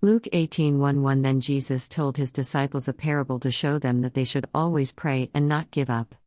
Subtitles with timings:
[0.00, 4.46] Luke 18:11 Then Jesus told his disciples a parable to show them that they should
[4.54, 6.14] always pray and not give up.